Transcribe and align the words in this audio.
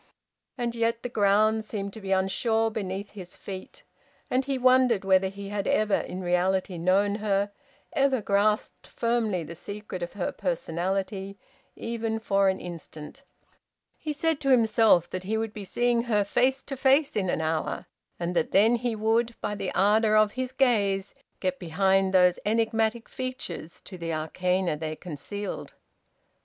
And 0.57 0.73
yet 0.73 1.03
the 1.03 1.09
ground 1.09 1.63
seemed 1.63 1.93
to 1.93 2.01
be 2.01 2.11
unsure 2.11 2.71
beneath 2.71 3.11
his 3.11 3.37
feet, 3.37 3.83
and 4.31 4.43
he 4.45 4.57
wondered 4.57 5.05
whether 5.05 5.27
he 5.29 5.49
had 5.49 5.67
ever 5.67 5.93
in 5.93 6.21
reality 6.23 6.79
known 6.79 7.17
her, 7.17 7.51
ever 7.93 8.19
grasped 8.19 8.87
firmly 8.87 9.43
the 9.43 9.53
secret 9.53 10.01
of 10.01 10.13
her 10.13 10.31
personality, 10.31 11.37
even 11.75 12.17
for 12.19 12.49
an 12.49 12.59
instant. 12.59 13.21
He 13.99 14.11
said 14.11 14.41
to 14.41 14.49
himself 14.49 15.07
that 15.11 15.25
he 15.25 15.37
would 15.37 15.53
be 15.53 15.63
seeing 15.63 16.05
her 16.05 16.23
face 16.23 16.63
to 16.63 16.75
face 16.75 17.15
in 17.15 17.29
an 17.29 17.39
hour, 17.39 17.85
and 18.19 18.35
that 18.35 18.49
then 18.49 18.77
he 18.77 18.95
would, 18.95 19.35
by 19.39 19.53
the 19.53 19.71
ardour 19.75 20.15
of 20.17 20.31
his 20.31 20.51
gaze, 20.51 21.13
get 21.39 21.59
behind 21.59 22.11
those 22.11 22.39
enigmatic 22.43 23.07
features 23.07 23.79
to 23.81 23.99
the 23.99 24.11
arcana 24.11 24.75
they 24.75 24.95
concealed. 24.95 25.75